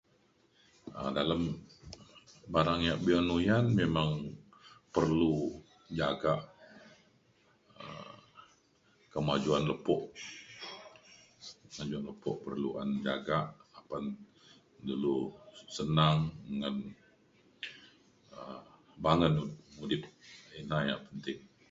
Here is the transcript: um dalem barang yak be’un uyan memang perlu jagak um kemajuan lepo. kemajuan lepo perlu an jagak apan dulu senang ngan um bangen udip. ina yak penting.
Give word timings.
um 0.99 1.09
dalem 1.17 1.41
barang 2.53 2.81
yak 2.87 2.99
be’un 3.05 3.27
uyan 3.39 3.65
memang 3.79 4.11
perlu 4.95 5.35
jagak 5.99 6.41
um 7.83 8.15
kemajuan 9.13 9.63
lepo. 9.69 9.95
kemajuan 11.69 12.03
lepo 12.09 12.31
perlu 12.45 12.69
an 12.81 12.89
jagak 13.07 13.45
apan 13.79 14.03
dulu 14.87 15.17
senang 15.77 16.17
ngan 16.59 16.75
um 18.39 18.59
bangen 19.03 19.33
udip. 19.83 20.03
ina 20.59 20.77
yak 20.89 21.01
penting. 21.07 21.39